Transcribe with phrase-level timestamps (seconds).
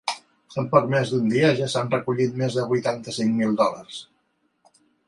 [0.61, 4.05] En poc més d’un dia ja s’han recollit més de vuitanta-cinc mil dòlars.